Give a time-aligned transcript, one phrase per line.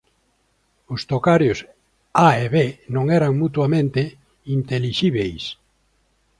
[0.93, 1.59] Os tocarios
[2.27, 2.55] A e B
[2.95, 4.01] non eran mutuamente
[4.57, 5.43] intelixíbeis.